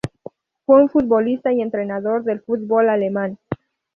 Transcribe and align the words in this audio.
Fue 0.65 0.81
un 0.81 0.89
futbolista 0.89 1.53
y 1.53 1.61
entrenador 1.61 2.23
de 2.23 2.39
fútbol 2.39 2.89
alemán. 2.89 3.37